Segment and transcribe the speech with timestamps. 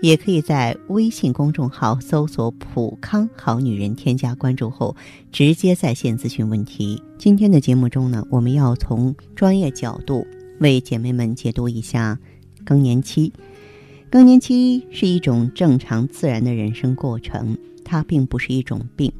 [0.00, 4.94] 也可以在微信公众号搜索“普康好女人”，添加关注后
[5.32, 7.02] 直接在线咨询问题。
[7.16, 10.26] 今天的节目中呢，我们要从专业角度
[10.60, 12.18] 为姐妹们解读一下
[12.64, 13.32] 更年期。
[14.10, 19.10] 更年期是一种正常自然的人生过程，它并不是一种病。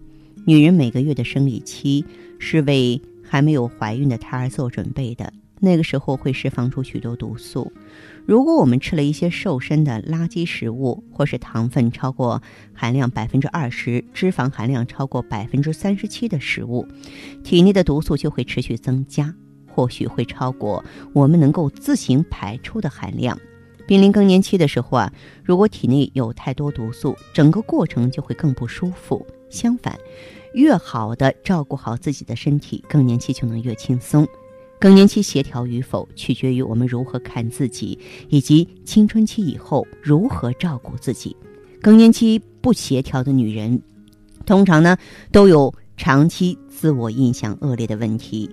[0.45, 2.05] 女人每个月的生理期
[2.39, 7.73] 是为还没有怀孕的胎儿做准备的，那个时候会释放出许多毒素。
[8.27, 16.87] 如果我们吃了一些瘦身的垃圾食物，或是糖分超过含量百分之二十、脂肪含量超过百分之三十七的食物，
[17.43, 19.35] 体内的毒素就会持续增加，
[19.67, 23.39] 或许会超过我们能够自行排出的含量。
[23.87, 29.27] 濒临更年期的时候啊，如果体内有太多毒素，整个过程就会更不舒服。
[29.51, 29.95] 相反，
[30.55, 34.27] 越好的照顾好自己的身体，更年期就能越轻松。
[34.85, 41.35] 更年期协调与否，取决于我们如何看自己，以及青春期以后如何照顾自己。
[41.81, 43.81] 更年期不协调的女人，
[44.45, 44.95] 通常呢
[45.33, 48.51] 都有长期自我印象恶劣的问题。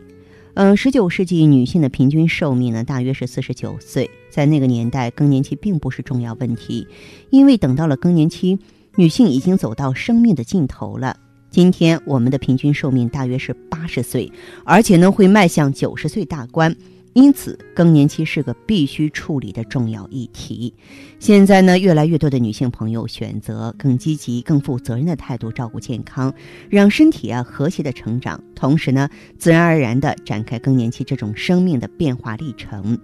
[0.54, 6.88] 嗯，十九世纪女性的平均寿命呢大约是四十九岁，在那个年代，更年期并不是重要问题，
[7.30, 8.58] 因为等到了更年期，
[8.96, 11.18] 女性已经走到生命的尽头了。
[11.52, 14.32] 今天我们的平均寿命大约是八十岁，
[14.64, 16.74] 而且呢会迈向九十岁大关，
[17.12, 20.74] 因此更年期是个必须处理的重要议题。
[21.20, 26.34] 现在呢，越来越多的女性朋友选择更积极、更负责任的态度照顾健康，
[26.70, 32.98] 让身体啊和谐的成长，同时呢，自然而然的展开更年期这种生命的变化历程，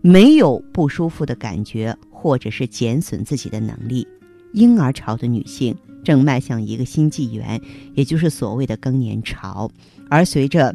[0.00, 4.08] 没有不舒服的感觉，或者是减损自己的能力。
[4.54, 5.76] 婴儿潮的女性。
[6.02, 7.60] 正迈向一个新纪元，
[7.94, 9.70] 也就是所谓的更年潮。
[10.08, 10.74] 而随着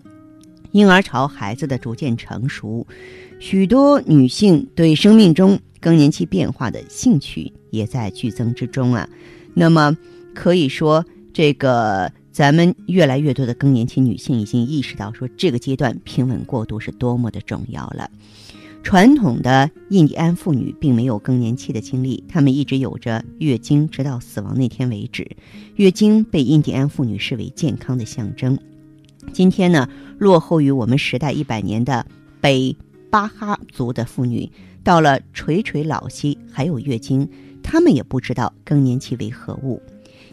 [0.71, 2.85] 婴儿潮孩子的逐渐成熟，
[3.39, 9.07] 许多女性对生命中更年期变化的兴趣也在剧增之中啊。
[9.53, 9.95] 那么
[10.33, 18.09] 可以说，这个咱们越来越多的更年期女性已经意识到，说这个阶段平稳过渡是多么的重要了。
[18.85, 25.27] 传统的印第安妇女并没有更年期的经历，她们一直有着月经，直到死亡那天为止。
[25.77, 28.55] 月经被印第安妇女视为健康的象征。
[29.33, 32.05] 今天呢，落后于我们时代一百年的
[32.39, 32.77] 北
[33.09, 34.47] 巴哈族的妇女，
[34.83, 37.27] 到了垂垂老膝还有月经，
[37.63, 39.81] 她们也不知道更年期为何物。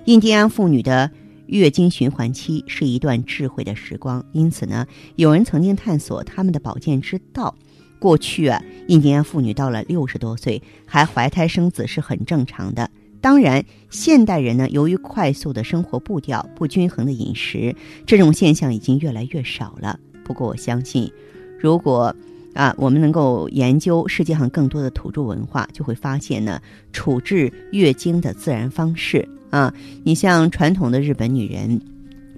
[0.04, 1.10] 印第安妇女的
[1.46, 4.86] 月经循环期是一段智慧的时光，因此呢，
[5.16, 7.54] 有人曾经探索他们的保健之道。
[8.02, 12.90] 过去啊，印第安妇女到了六十多岁还怀胎生子是很正常的。
[13.20, 20.00] 当然，现代人呢，由于快速的生活步调、不均衡的饮食，这种现象已经越来越少了。
[20.24, 21.12] 不过，我相信，
[21.60, 22.12] 如果
[22.54, 26.60] 啊，我们能够研究世界上更多的土著文化，就会发现呢，
[26.92, 29.72] 处置月经的自然方式啊。
[30.02, 31.80] 你像传统的日本女人，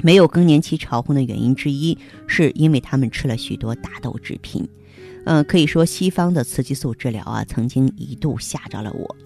[0.02, 1.96] 没有更年期潮红的原因之一，
[2.26, 4.68] 是因为她们吃了许多大豆制品。
[5.24, 9.16] 嗯，可以说西方的雌激素治疗啊，曾经一度吓着了我。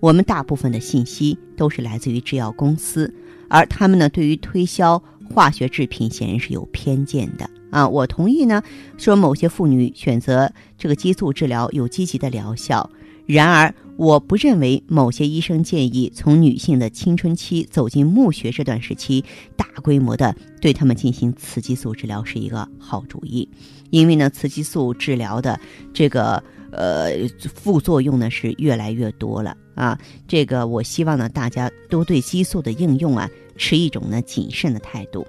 [0.00, 3.12] 我们大部分的信息都是来自于制药公司，
[3.48, 5.02] 而他们呢，对于推销
[5.34, 7.88] 化学制品显然是有偏见的啊。
[7.88, 8.62] 我同意呢，
[8.96, 12.88] 说某些妇女选择这个激素治疗有积极的疗效。
[13.28, 19.22] 然而，我不认为某些医生建议从女性的青春期走进墓穴这段时期，
[19.54, 23.46] 大规模的对他们进行雌激素治疗是一个好主意。
[23.90, 25.60] 因为呢，雌激素治疗的
[25.92, 27.10] 这个呃
[27.54, 29.98] 副作用呢是越来越多了啊。
[30.26, 33.28] 这个我希望呢，大家都对激素的应用啊
[33.58, 35.26] 持一种呢谨慎的态度。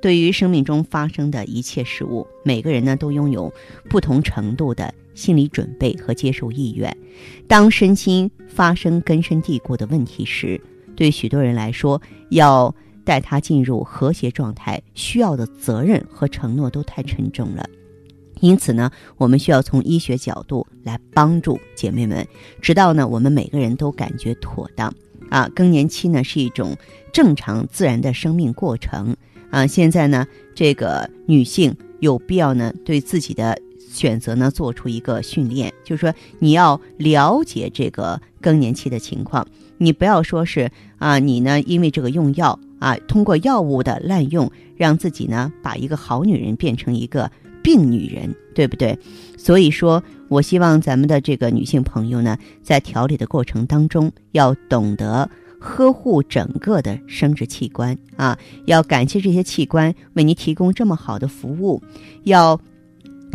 [0.00, 3.52] 对于生命中发生的一切事物，每个人呢都拥有
[3.90, 6.96] 不同程度的心理准备和接受意愿。
[7.46, 10.60] 当身心发生根深蒂固的问题时，
[10.94, 12.00] 对许多人来说，
[12.30, 12.74] 要
[13.04, 17.68] 带他进入和谐状态，需要的责任和承诺都太沉重了。
[18.40, 22.26] 因此呢，我们需要从医学角度来帮助姐妹们，
[22.60, 24.92] 直到呢我们每个人都感觉妥当。
[25.30, 26.76] 啊，更年期呢是一种
[27.12, 29.16] 正常自然的生命过程。
[29.50, 33.58] 啊，现在呢，这个女性有必要呢，对自己的
[33.92, 39.46] 选择呢做出一个训练，就是说你要了解这个更年期的情况，
[39.76, 47.30] 你不要说是啊，你呢因为这个用药啊，通过药物的滥用，让自己呢把一个好女人变成一个
[47.62, 48.98] 病女人，对不对？
[49.36, 55.28] 所以说我希望咱们的这个女性朋友呢，在调理的过程当中要懂得。
[55.64, 61.80] 呵护整个的生殖器官啊，要感谢这些器官为您提供这么好的服务，
[62.24, 62.60] 要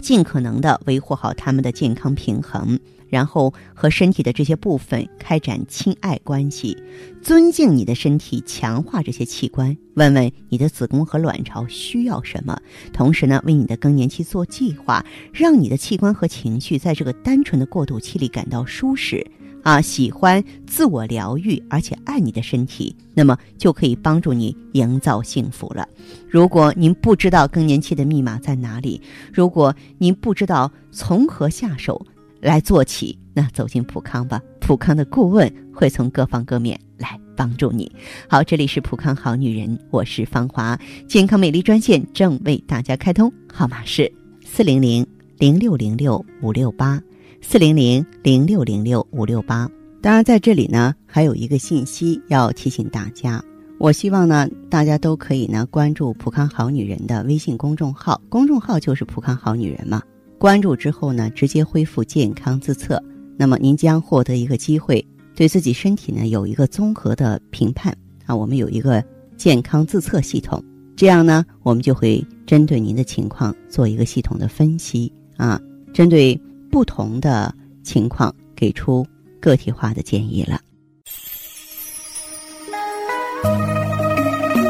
[0.01, 2.79] 尽可能的维护好他们的健康平衡，
[3.09, 6.77] 然后和身体的这些部分开展亲爱关系，
[7.21, 12.57] 尊敬你的身体，强化这些器官，问问你的子宫和卵巢需要什么，
[12.93, 19.25] 同时呢，为你的更年期做计划，让你的器官和情绪在这个单纯的过渡期里感到舒适。
[19.67, 25.85] 啊，喜欢自我疗愈，而且爱你的身体，那么就可以帮助你营造幸福了。
[26.25, 29.01] 如果您不知道更年期的密码在哪里，
[29.33, 32.01] 如果您不知道从何下手
[32.39, 37.91] 来做起，那走进普康吧，普康的顾问会从各方各面来帮助你。
[38.29, 40.79] 好，这里是普康好女人，我是芳华，
[41.09, 44.09] 健康美丽专线正为大家开通，号码是
[44.45, 45.05] 四零零
[45.37, 47.01] 零六零六五六八。
[47.41, 49.69] 四零零零六零六五六八。
[50.01, 53.43] 当然，在这里呢，还有一个信息要提醒大家。
[53.79, 60.01] 我希望呢，大家都可以呢关注“普康好女人”的微信公众号，公众号就是“普康好女人”嘛。
[60.37, 63.01] 关注之后呢，直接恢复健康自测，
[63.37, 65.05] 那么您将获得一个机会，
[65.35, 67.95] 对自己身体呢有一个综合的评判
[68.25, 68.35] 啊。
[68.35, 69.03] 我们有一个
[69.35, 70.63] 健康自测系统，
[70.95, 75.59] 这样呢，我们就会针对您的情况做一个系统的分析啊，
[75.93, 76.39] 针对。
[76.77, 77.51] 不同的
[77.83, 79.03] 情况，给出
[79.41, 80.61] 个体化的建议了。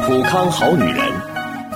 [0.05, 1.11] 普康好女人，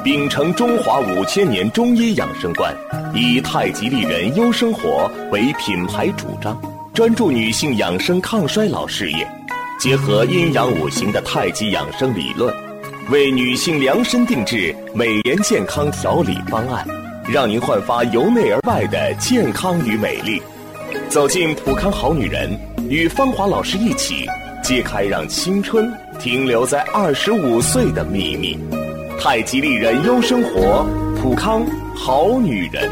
[0.05, 2.73] 秉承中华五千年中医养生观，
[3.13, 6.57] 以太极丽人优生活为品牌主张，
[6.93, 9.27] 专注女性养生抗衰老事业，
[9.77, 12.55] 结合阴阳五行的太极养生理论，
[13.09, 16.87] 为女性量身定制美颜健康调理方案。
[17.31, 20.41] 让您焕发由内而外的健康与美丽，
[21.09, 24.25] 走进普康好女人，与芳华老师一起
[24.61, 25.89] 揭开让青春
[26.19, 28.59] 停留在二十五岁的秘密。
[29.17, 30.85] 太极丽人优生活，
[31.21, 32.91] 普康好女人。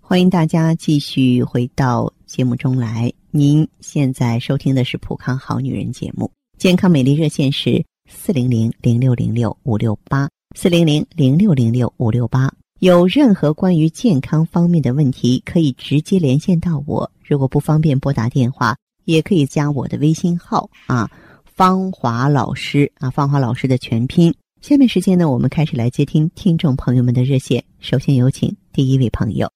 [0.00, 3.12] 欢迎大家继续回到节目中来。
[3.30, 7.84] 您现在收听的是普康好女人节目，健康美丽热线是。
[8.08, 12.52] 四零零零六零六五六八，四零零零六零六五六八。
[12.80, 17.10] 有任何关于健康方面的问题，可以直接连线到我。
[17.24, 21.10] 如果不方便拨打电话，也可以加我的微信号啊，
[21.44, 24.34] 芳华老师啊，芳华老师的全拼。
[24.60, 27.64] 下面时间呢，我们开始来接听听众朋友们的热线。
[27.80, 29.50] 首先有请第一位朋友。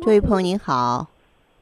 [0.00, 1.08] 这位朋友您好。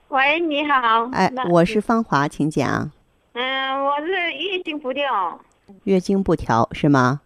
[0.08, 1.08] 喂，你好。
[1.12, 2.90] 哎，我是芳华，请讲。
[3.32, 5.40] 嗯，我是月经不调。
[5.84, 7.20] 月经不调是吗？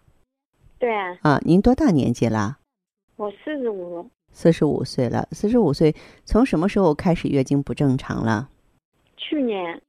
[0.79, 1.17] 对啊。
[1.21, 2.57] 啊您多大年纪了？
[3.15, 4.09] 我四十五。
[4.31, 8.49] 四十五岁了，四十五岁，从什么时候开始月经不正常了？
[9.15, 9.81] 去年。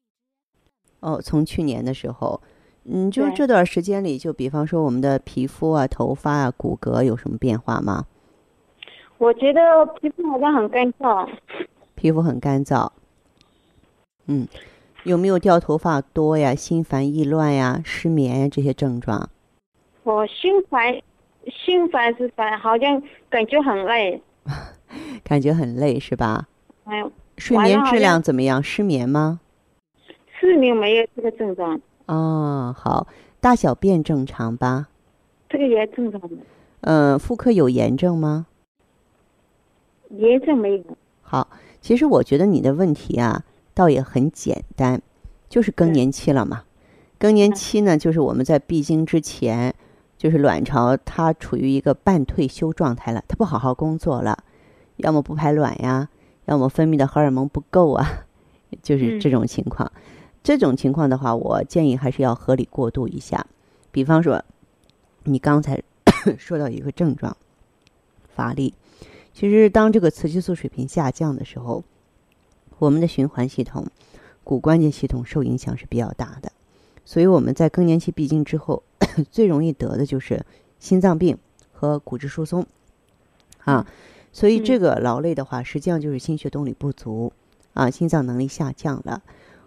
[1.00, 2.40] 哦，从去年的时候，
[2.84, 8.06] 嗯，就这段时间里，就比方说我们的皮肤啊、头发啊、骨骼有什么变化吗？
[9.18, 9.60] 我觉得
[10.00, 11.28] 皮肤好像很干燥。
[11.94, 12.90] 皮肤很干燥。
[14.26, 14.48] 嗯。
[15.08, 19.30] 有没有掉头发多呀、心烦意乱呀、失眠呀这些症状？
[20.02, 20.94] 我心烦，
[21.46, 24.20] 心烦是烦，好像感觉很累。
[25.24, 26.46] 感觉很累是吧？
[26.84, 27.02] 哎，
[27.38, 28.62] 睡眠质量怎么样？
[28.62, 29.40] 失眠吗？
[30.38, 31.80] 失眠没有这个症状。
[32.04, 33.06] 哦，好，
[33.40, 34.88] 大小便正常吧？
[35.48, 36.36] 这个也正常的。
[36.82, 38.44] 嗯，妇科有炎症吗？
[40.10, 40.84] 炎症没有。
[41.22, 41.48] 好，
[41.80, 43.42] 其实我觉得你的问题啊。
[43.78, 45.00] 倒也很简单，
[45.48, 46.64] 就是更年期了嘛。
[47.16, 49.72] 更年期呢，就是我们在闭经之前，
[50.16, 54.42] 就是卵巢它处于一个半退休状态了，它不好好工作了，
[54.96, 56.08] 要么不排卵呀，
[56.46, 58.26] 要么分泌的荷尔蒙不够啊，
[58.82, 59.92] 就是这种情况。
[60.42, 63.46] 这种情况的话，我建议还是要合理过渡一下。
[63.92, 64.44] 比方说，
[65.22, 65.80] 你刚才
[66.36, 67.36] 说到一个症状，
[68.34, 68.74] 乏力，
[69.32, 71.84] 其实当这个雌激素水平下降的时候。
[72.78, 73.86] 我们的循环系统、
[74.44, 76.52] 骨关节系统受影响是比较大的，
[77.04, 78.82] 所以我们在更年期闭经之后，
[79.30, 80.44] 最容易得的就是
[80.78, 81.36] 心脏病
[81.72, 82.66] 和骨质疏松
[83.64, 83.86] 啊。
[84.32, 87.32] 所以这个劳累的话，实际上就是心血动力不足
[87.74, 89.22] 啊，心脏能力下降了。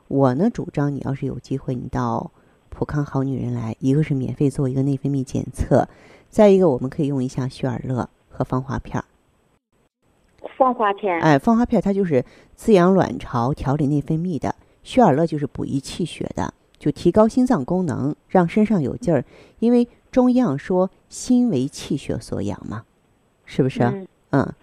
[0.08, 2.32] 我呢主张，你要是有机会，你到
[2.70, 5.90] 普康好女人来，一个是免费做一个内分泌检测，
[6.30, 9.06] 再一个我们可以用一下血尔乐和芳华片儿。
[10.62, 12.24] 芳华片，哎，放花片它就是
[12.56, 14.52] 滋养卵巢、调理内分泌的；
[14.84, 16.54] 血尔乐就是补益气血的。
[16.78, 19.26] 就提高心脏功能，让身上有劲儿。
[19.58, 22.84] 因为中医上说心为气血所养嘛，
[23.44, 23.82] 是不是？
[23.82, 24.54] 嗯嗯，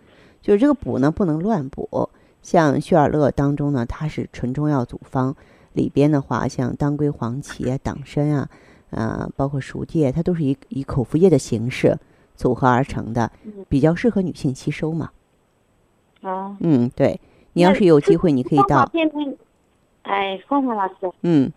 [0.40, 2.08] 就是这个补呢不能乱补。
[2.42, 5.34] 像血尔乐当中呢，它是纯中药组方，
[5.72, 8.48] 里边的话像当归、黄芪啊、党参啊，
[8.90, 11.98] 呃，包括熟地，它都是以以口服液的形式
[12.36, 13.32] 组合而成的，
[13.68, 15.10] 比较适合女性吸收嘛。
[16.22, 17.20] 哦，嗯，对，
[17.52, 18.90] 你要是有机会，你可以到？
[20.02, 21.52] 哎，芳华老师，嗯，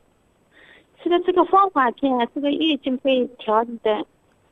[1.02, 4.06] 吃的这个方法片啊，这个月经被调理的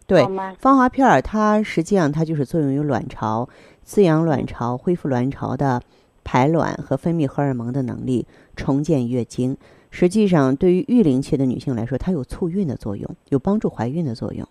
[0.07, 0.25] 对？
[0.57, 3.47] 芳华片儿它实际上它就是作用于卵巢，
[3.83, 5.81] 滋养卵巢、恢复卵巢的
[6.23, 8.25] 排卵和分泌荷尔蒙的能力，
[8.55, 9.57] 重建月经。
[9.91, 14.47] 实际上，对于育龄期的女性来说，它有促孕的作用，有帮助怀孕的作用。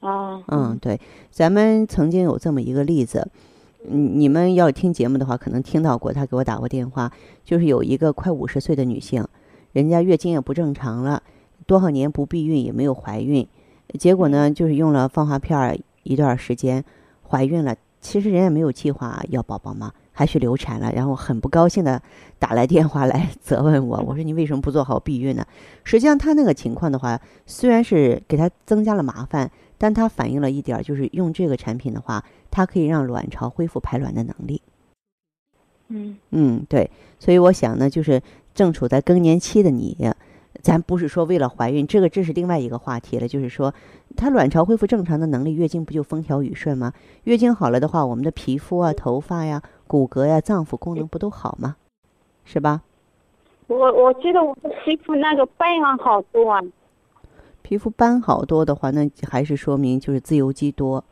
[0.00, 3.30] 哦，嗯，对，咱们曾经有这么一个例子，嗯，
[3.84, 7.10] 你们要听节目的话，可能听到过，他给我打过电话，
[7.44, 9.26] 就是有一个快五十岁的女性，
[9.72, 11.22] 人家月经也不正常了，
[11.66, 13.46] 多少年不避孕也没有怀孕，
[13.98, 16.84] 结果呢，就是用了放化片儿一段时间，
[17.28, 17.74] 怀孕了。
[18.00, 22.02] 其实人也没有计划要宝宝嘛，还去流产了，然后很不高兴的
[22.38, 25.46] 打来电话来 责问我，我说你为什么不做好避孕呢？
[25.84, 29.50] 实际上他那个情况的话，虽然是给他增加了麻烦。
[29.82, 34.62] 但它反映了一点儿，就是用这个产品的话，它可以让卵巢恢复排卵的能力。
[35.88, 38.22] 嗯嗯，对，所以我想呢，就是
[38.54, 39.96] 正处在更年期的你，
[40.62, 43.26] 咱不是说为了怀孕，这个这是另外一个话题了。
[43.26, 43.74] 就是说，
[44.16, 46.92] 它卵巢恢复正常的能力，月经不就风调雨顺吗？
[47.24, 51.74] 月经好了的话，我们的皮肤啊、头发呀、骨骼呀、脏腑功能不都好吗？
[52.44, 52.82] 是吧？
[53.66, 56.62] 我我记得我的皮肤那个斑啊好多啊。
[57.72, 61.02] 皮肤斑好多的话，那还是说明就是自由基多，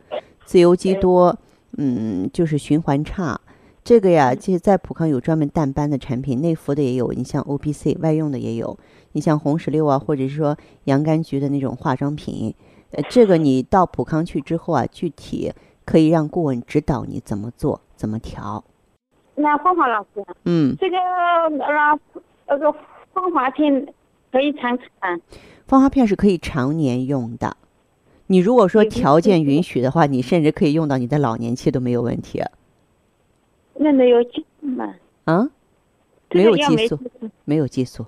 [0.44, 1.34] 自由基多，
[1.78, 3.40] 嗯，就是循环差。
[3.82, 8.78] 这个呀，其实在普康有专门淡斑的产品，内服的也有，你像 O P C 外用的也有，
[9.12, 12.54] 你像红石榴啊，或者是说洋甘菊的那种化妆品，
[12.90, 15.50] 呃，这个你到普康去之后啊，具体
[15.86, 18.62] 可以让顾问指导你怎么做，怎么调。
[19.34, 20.96] 那芳华老师，嗯，这个
[21.56, 21.98] 那
[22.46, 22.70] 那个
[23.14, 23.94] 芳华片
[24.30, 25.08] 可以常吃啊？
[25.70, 27.56] 芳华片是可以常年用的。
[28.26, 32.42] 你如果说条件允许的话，你甚至可以用到你的老年期都没有问题。
[33.74, 34.92] 那没有激素吗？
[35.26, 35.48] 啊，
[36.30, 36.98] 没有激素
[37.44, 38.04] 没有激素。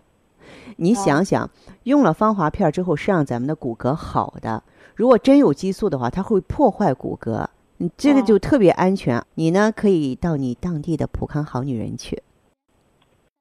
[0.74, 1.48] 你哦想想，
[1.84, 4.64] 用了芳华片之后是让咱们的骨骼好的。
[4.96, 9.24] 如果真有激素的话，它会破坏骨骼，你这个哦就特别安全。
[9.36, 12.24] 你呢，可以到你当地的普康好女人去。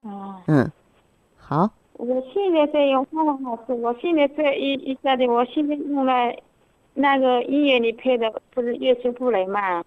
[0.03, 0.35] 哦。
[0.45, 0.71] 嗯，
[1.37, 6.35] 好，我现在在用芳华老师，我现在在一一下子，我现在用了
[6.95, 9.83] 那个医院里配的，不是月经不来嘛？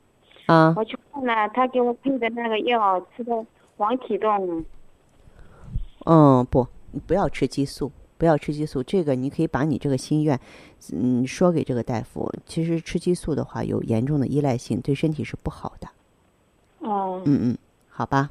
[0.46, 3.44] 啊，我去看了，他给我配的那个药，吃的
[3.76, 4.64] 黄体酮。
[6.06, 8.80] 嗯，不，你不要吃激素，不要吃激素。
[8.80, 10.38] 这个你可以把你这个心愿，
[10.92, 12.32] 嗯，说给这个大夫。
[12.46, 15.88] 其实吃激素的话，有严重的依赖性，对身体是不好的。
[16.78, 17.20] 哦。
[17.26, 18.30] 嗯嗯，好吧。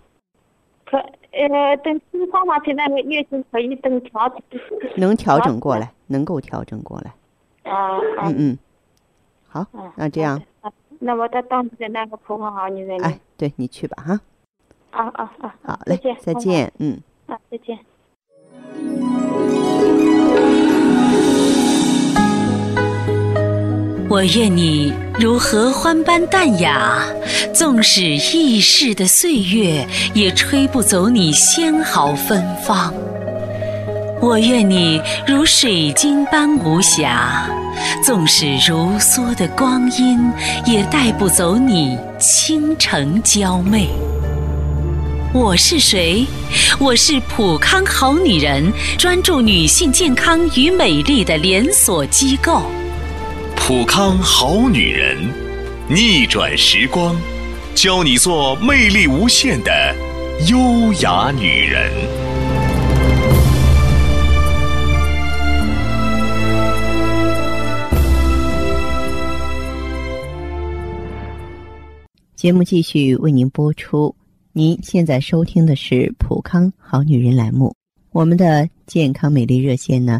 [0.86, 0.98] 可
[1.34, 4.40] 呃，等吃芳华片那个月经可以等调整。
[4.96, 7.12] 能调整过来，能够调整过来。
[7.72, 8.58] 啊啊嗯嗯，
[9.48, 9.94] 好，啊！
[9.96, 10.42] 那这样，
[11.00, 13.02] 那我到当地的那个普康好女人。
[13.04, 14.20] 哎，对你去吧哈。
[14.92, 15.56] 啊啊啊！
[15.64, 17.00] 好嘞再见，再见，嗯。
[17.26, 17.80] 啊，再见。
[24.14, 27.04] 我愿你如合欢般淡雅，
[27.52, 32.94] 纵使易逝的岁月，也吹不走你纤毫芬芳。
[34.22, 37.50] 我愿你如水晶般无瑕，
[38.04, 40.32] 纵使如梭的光阴，
[40.68, 43.90] 也带不走你倾城娇媚。
[45.34, 46.24] 我是谁？
[46.80, 52.62] 我是普康好女人，专注女性健康与美丽的连锁机构。
[53.66, 55.18] 普康好女人，
[55.88, 57.16] 逆转时光，
[57.74, 59.96] 教你做魅力无限的
[60.50, 61.90] 优雅女人。
[72.36, 74.14] 节目继续为您播出。
[74.52, 77.74] 您现在收听的是普康好女人栏目。
[78.12, 80.20] 我们的健康美丽热线呢，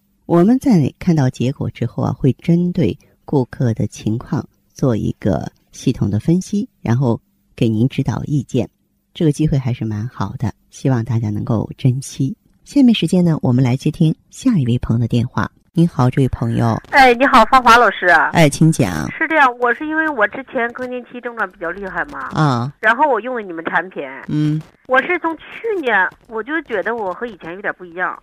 [0.31, 7.19] 我们在看到结果之后啊，会针对顾客的情况做一个系统的分析，然后
[7.53, 8.69] 给您指导意见。
[9.13, 12.33] 这个机会还是蛮好的，希望大家能够珍惜。
[12.63, 15.51] 下面时间呢，我们来接听下一位朋友的电话。
[15.73, 16.81] 您好，这位朋友。
[16.91, 18.05] 哎，你好，芳华老师。
[18.31, 19.11] 哎，请讲。
[19.11, 22.29] 是这样，我是因为我之前更年期症状比较厉害嘛。
[22.33, 22.73] 啊。
[22.79, 24.01] 然后我用了你们产品。
[24.29, 24.61] 嗯。
[24.87, 25.43] 我是从去
[25.81, 25.93] 年
[26.29, 28.17] 我就觉得我和以前有点不一样。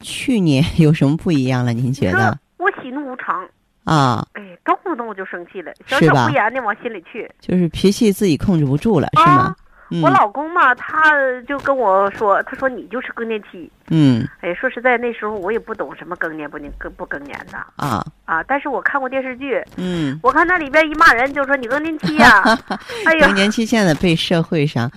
[0.00, 1.72] 去年有什么不一样了？
[1.72, 2.38] 您觉得？
[2.58, 3.46] 我喜怒无常。
[3.84, 4.26] 啊。
[4.34, 7.30] 哎，动不动我就生气了，小小不言的往心里去。
[7.40, 9.54] 就是脾气自己控制不住了，是吗？
[10.02, 11.10] 我老公嘛，他
[11.48, 14.24] 就跟我说：“他说你就是更年期。”嗯。
[14.40, 17.58] 哎，说实在，那时候我也不懂什么更年不年更不更年的。
[17.74, 18.00] 啊。
[18.24, 18.40] 啊！
[18.44, 19.60] 但是我看过电视剧。
[19.76, 20.16] 嗯。
[20.22, 22.40] 我看那里边一骂人就说你更年期呀。
[23.04, 23.26] 哎呀。
[23.26, 24.88] 更年期现在被社会上，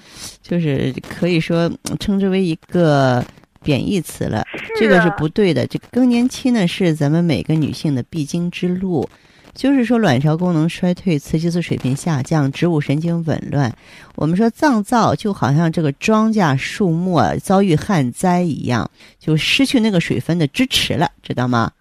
[0.43, 1.67] 就是可以说
[1.99, 3.25] 称之为一个
[3.63, 4.43] 贬义词了。
[4.75, 5.65] 这个是不对的。
[5.65, 9.09] 这个更年期呢，是咱们每个女性的必经之路。
[9.55, 13.71] 就是说，卵巢功能衰退，雌激素水平下降，植物神经紊乱。
[14.15, 18.89] 我们说脏燥就好像这个庄稼树木遭遇旱灾一样，
[19.19, 21.71] 就失去那个水分的支持了，知道吗？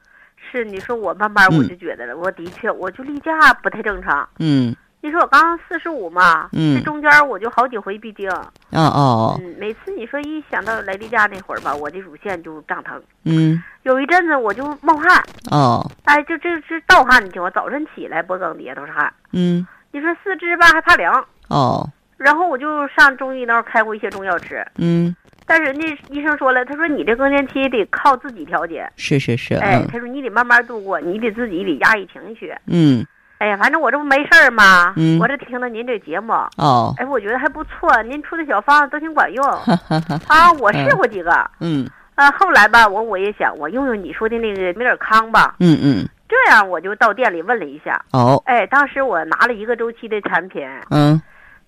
[0.51, 4.29] 是，你说我慢慢我就觉得了，我的确我就例假不太正常。
[4.39, 4.77] 嗯。
[5.05, 8.31] 你说我刚四十五嘛，嗯，这中间我就好几回闭经。
[8.31, 9.37] 哦哦。
[9.43, 13.03] 嗯，每次你说一想到来例假那会儿吧，我的乳腺就胀疼。
[13.25, 13.61] 嗯。
[13.83, 15.21] 有一阵子我就冒汗。
[15.51, 15.85] 哦。
[16.05, 19.13] 哎，就这是盗汗的情况，早晨起来脖梗底下都是汗。
[19.33, 19.67] 嗯。
[19.91, 21.13] 你说四肢吧还怕凉。
[21.49, 21.85] 哦。
[22.17, 24.65] 然后我就上中医那儿开过一些中药吃。
[24.77, 25.13] 嗯。
[25.45, 28.89] 但是人家医生说了，他说你这更年期得靠自己调节。
[28.95, 29.57] 是是是。
[29.57, 32.55] 哎，他说你得慢慢度过，你得自己得压抑情绪。
[32.69, 33.05] 嗯。
[33.43, 39.45] 哎呀，反正我这不没事儿嘛，嗯，我这听了您这节目，哦，哎，我觉得还不错，您出的小方子都挺管用，
[40.29, 41.85] 啊，我试过几个，嗯，
[42.15, 51.21] 啊，后来吧，我我也想，我用用你说的那个美尔康吧，嗯嗯，这样我就到店里问了一下，哦，哎，当时我拿了一个周期的产品，嗯。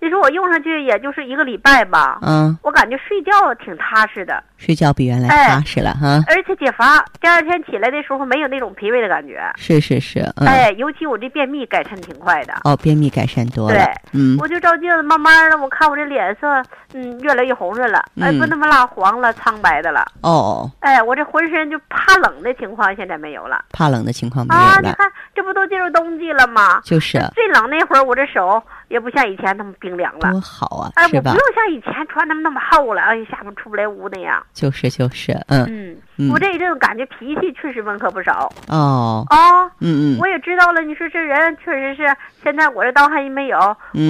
[0.05, 16.63] 你说我用上去也就是一个礼拜吧，嗯，我感觉睡觉挺踏实的，睡觉比原来踏实了哈，而且解乏，第二天起来的时候没有那种疲惫的感觉，是是是，哎，尤其我这便秘改善挺快的，哦，便秘改善多了，对，嗯，我就照镜子，慢慢的，我看我这脸色，
[16.93, 26.83] 嗯，越来越红润了，哎，不那么蜡黄了，苍白的了，哦，哎，我这浑身就怕冷的情况现在没有了，怕冷的情况没有了，啊，你看这不都进入冬季了吗？
[26.85, 30.91] 就是最冷那会儿，我这手也不像以前那么冰凉了，多好啊。
[30.97, 34.45] 哎，我不用像以前穿那么那么厚了，哎，下边出不来屋那样。
[34.53, 35.97] 就是就是，嗯嗯，
[36.31, 38.53] 我这一阵感觉脾气确实温和不少。
[38.69, 40.83] 哦啊，嗯嗯，我也知道了。
[40.83, 43.59] 你说这人确实是，现在我这盗汗也没有，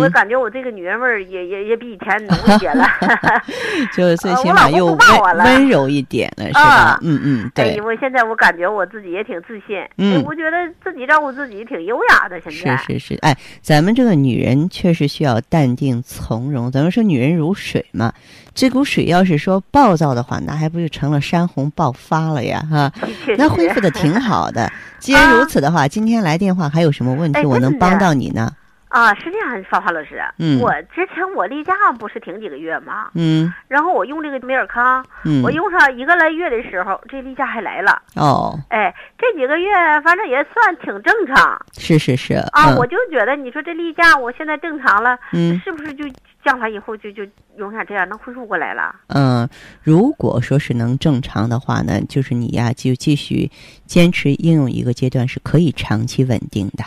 [0.00, 2.84] 我感觉我这个女人味儿也也也比以前浓一些了。
[3.96, 4.98] 就最起码又温
[5.44, 6.98] 温柔一点了，是吧？
[7.02, 7.80] 嗯嗯，对。
[7.80, 12.40] 我现在我感觉我自己也挺自信，嗯，我觉得自己照顾自己挺优雅的。
[12.40, 16.70] 现在是是是，哎，咱们这个女人确实需要淡定从容。
[16.70, 18.12] 咱们说女人如水嘛，
[18.54, 22.62] 这股水要是说暴躁的话，那还不就成了山洪爆发了呀？
[22.70, 22.92] 哈，
[23.38, 24.70] 那恢复的挺好的。
[24.98, 28.50] 既然如此的话，今天来电话还有什么问题，我能帮到你呢？
[28.94, 33.10] 啊，是这样，芳华老师，嗯，我之前我例假不是停几个月吗？
[33.14, 38.00] 嗯，然后我用这个美尔康，嗯，我用上一个来月的时候，这例假还来了。
[38.14, 39.68] 哦，哎，这几个月
[40.04, 41.60] 反正也算挺正常。
[41.76, 42.34] 是是是。
[42.52, 46.04] 啊，我就觉得你说这例假我现在正常了，嗯，是不是就
[46.44, 47.26] 将来以后就就
[47.56, 48.94] 永远这样能恢复过来了？
[49.08, 49.48] 嗯，
[49.82, 53.50] 如果说是能正常的话呢，就是你呀就继续
[53.86, 56.84] 坚持应用一个阶段是可以长期稳定的。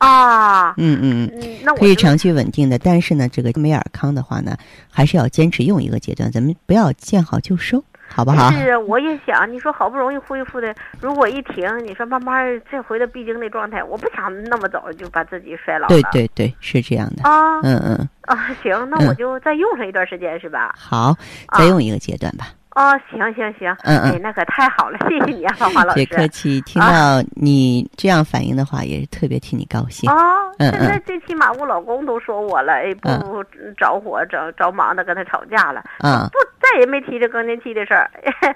[0.00, 4.56] 啊，嗯嗯嗯，那可以长期稳定的，但是呢，这个美尔康的话呢，
[4.90, 8.50] 还是要坚持用一个阶段，咱们不要见好就收，好不好？
[8.50, 15.88] 是，我也想，你说好不容易恢复的，如果一停，你说慢慢再回到闭经的状态，我不想那么早就把自己衰老了。
[15.88, 17.22] 对对对，是这样的。
[17.22, 18.08] 啊，嗯嗯。
[18.22, 20.74] 啊，行，那我就再用上一段时间，是吧？
[20.78, 21.14] 好，
[21.58, 22.46] 再用一个阶段吧。
[22.76, 25.96] 哦，行行行，嗯嗯，哎，那可太好了，谢谢你啊，芳华老师。
[25.96, 30.08] 别客气，听到你这样反应的话，也是特别替你高兴。
[30.10, 30.16] 哦，
[30.58, 33.08] 现在最起码我老公都说我了，哎，不
[33.76, 38.08] 着火，着着忙的跟他吵架了，嗯，不再也没提这更年期的事儿，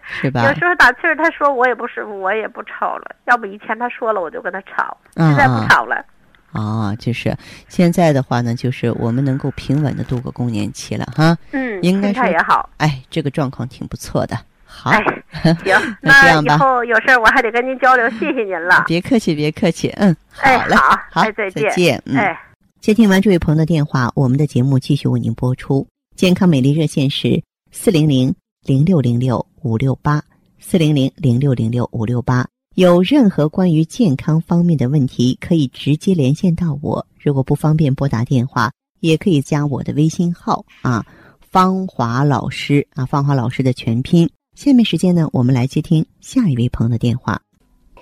[0.04, 0.44] 是吧？
[0.46, 3.16] 有时候打气儿，他说我也不舒服，我也不吵了。
[3.24, 6.04] 要不以前他说了，我就跟他吵，现在不吵了。
[6.54, 7.36] 哦，就是
[7.68, 11.36] 现在的话呢，就是我们能够平稳的度过更年期了哈。
[11.50, 12.70] 嗯，应该是也好。
[12.78, 14.38] 哎，这个状况挺不错的。
[14.64, 14.92] 好，
[15.64, 16.54] 行，那这样吧。
[16.54, 18.84] 以后有事儿我还得跟您交流，谢谢您了。
[18.88, 19.88] 别客气，别客气。
[19.96, 22.00] 嗯，好嘞，好，好，再见。
[22.06, 22.40] 嗯，哎，
[22.80, 25.86] 接听完这位朋友的电话，我们的节目继续为您播出。
[26.16, 30.22] 健康美丽热线是四零零零六零六五六八
[30.60, 32.46] 四零零零六零六五六八。
[32.74, 37.06] 有任何关于健康方面的问题，可以直接连线到我。
[37.22, 41.06] 如果不方便拨打电话，也可以加我的微信号啊，
[41.38, 44.28] 芳华老师啊，芳华老师的全拼。
[44.56, 47.40] 下面时间呢，我们来接听下一位朋友的电话。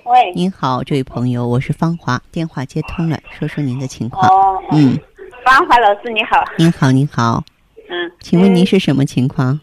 [0.05, 4.27] 喂，您好，这位朋友，我是芳华，电话接通了，说说您的情况。
[4.27, 4.99] 哦，嗯，
[5.45, 7.45] 芳华老师你好，您好，您好，
[7.91, 9.61] 嗯，请问您是什么情况？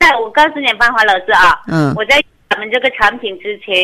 [0.00, 3.74] 那我告诉你，芳华老师啊，嗯我在咱们这个产品之前，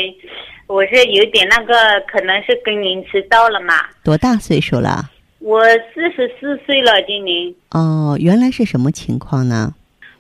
[0.67, 1.75] 我是有点那个，
[2.09, 3.75] 可能是更年期到了嘛。
[4.05, 5.11] 多大岁数了？
[5.39, 5.63] 我
[5.95, 9.73] 四十四岁了，今年哦，原来是什么情况呢？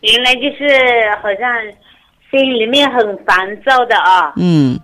[0.02, 0.68] 原来就是
[1.20, 1.50] 好像
[2.30, 4.78] 心里面很烦躁的啊，嗯，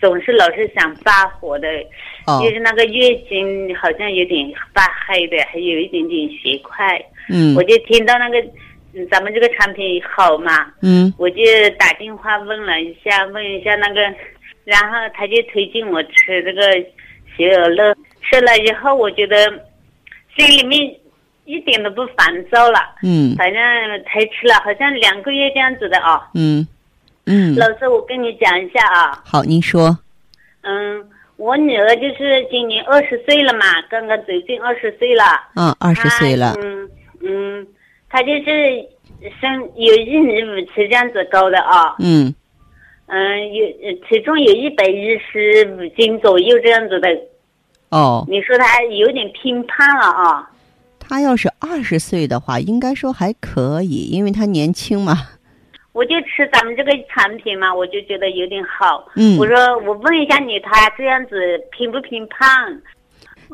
[0.00, 1.68] 总是老是想发火的，
[2.26, 6.98] 哦就，是那个月经好像有点发黑的，还有一点点血块。
[7.28, 8.38] 嗯我就听到那个，
[8.94, 11.36] 嗯咱们这个产品好嘛，嗯我就
[11.78, 14.00] 打电话问了一下，问一下那个，
[14.64, 16.62] 然后他就推荐我吃这个
[17.36, 19.36] 雪尔乐，吃了以后我觉得
[20.36, 20.94] 心里面
[21.44, 23.62] 一点都不烦躁了，嗯反正
[24.04, 26.28] 才吃了好像两个月这样子的啊。
[26.34, 26.66] 嗯
[27.26, 29.98] 嗯，老师，我跟你讲一下啊，好，您说。
[30.60, 35.24] 嗯，我女儿就是今年二十岁了嘛，刚刚走进二十岁了。
[35.56, 36.54] 嗯，二十岁了。
[36.62, 36.90] 嗯
[37.22, 37.66] 嗯，
[38.10, 38.86] 她就是
[39.40, 41.96] 身有一米五七这样子高的啊。
[41.98, 42.34] 嗯
[43.06, 47.08] 嗯，有呃体重有一百一十五斤左右这样子的。
[47.90, 50.50] 哦，你说他有点偏胖了啊？
[50.98, 55.14] 他要是二十岁的话，应该说还可以，因为他年轻嘛。
[55.92, 59.06] 我就吃咱们这个产品嘛，我就觉得有点好。
[59.14, 61.36] 嗯我说我问一下你，他这样子
[61.70, 62.48] 偏不偏胖？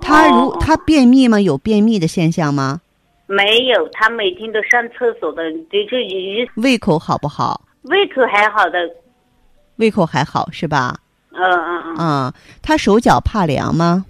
[0.01, 1.41] 他如哦他便秘吗？
[1.41, 2.81] 有便秘的现象吗？
[3.27, 7.61] 没有，他每天都上厕所的，就是一胃口好不好？
[7.83, 8.79] 胃口还好的。
[9.81, 10.97] 胃口还好是吧？
[11.33, 11.97] 嗯嗯嗯。
[11.97, 14.05] 啊、他手脚怕凉吗？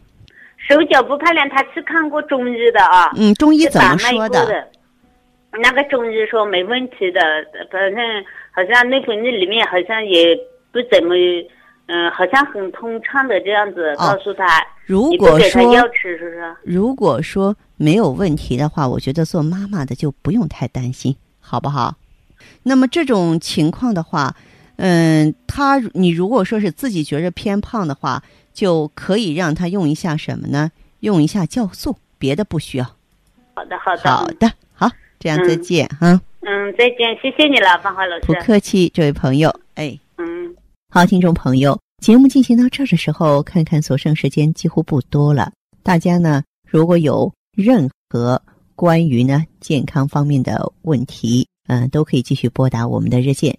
[0.69, 3.11] 手脚不怕凉，他去看过中医的啊。
[3.17, 4.69] 嗯，中医怎么说的？
[5.53, 7.21] 那个中医说没问题的，
[7.73, 7.99] 反正
[8.53, 10.37] 好像内分泌里面好像也
[10.71, 11.15] 不怎么，
[11.87, 14.47] 嗯、好像很通畅的这样子，哦告诉他。
[14.87, 16.57] 如你不果说给他药吃是不是？
[16.63, 21.97] 如果说没有问题的话，我觉得做妈妈的就不用太担心，好不好？
[22.63, 24.37] 那么这种情况的话，
[24.83, 28.23] 嗯，他你如果说是自己觉着偏胖的话，
[28.55, 30.73] 就可以让他用一下什么呢？
[31.01, 32.85] 用一下酵素，别的不需要。
[33.55, 34.11] 好的好的。
[34.11, 38.33] 好的，好，这样再嗯见哈、嗯，再见，谢谢你了，芳华老师不。
[38.35, 39.99] 客气，这位朋友，哎。
[40.17, 40.55] 嗯。
[40.89, 45.53] 好，听众朋友，节目进行到这儿的时候，看看所剩时间几乎不多了。
[45.83, 48.41] 大家呢，如果有任何
[48.75, 53.59] 关于呢健康方面的问题，嗯、都可以继续拨打我们的热线